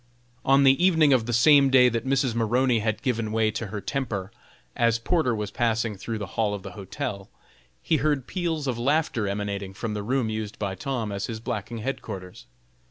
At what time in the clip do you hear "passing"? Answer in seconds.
5.51-5.95